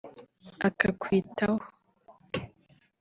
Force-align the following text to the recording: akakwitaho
akakwitaho 0.67 1.59